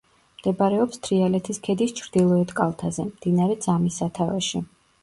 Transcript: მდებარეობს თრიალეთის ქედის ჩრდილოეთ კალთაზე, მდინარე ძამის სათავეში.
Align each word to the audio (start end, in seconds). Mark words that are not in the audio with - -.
მდებარეობს 0.37 1.01
თრიალეთის 1.07 1.61
ქედის 1.67 1.95
ჩრდილოეთ 2.01 2.55
კალთაზე, 2.63 3.07
მდინარე 3.15 3.63
ძამის 3.69 4.03
სათავეში. 4.05 4.67